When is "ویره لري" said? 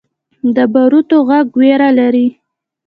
1.59-2.27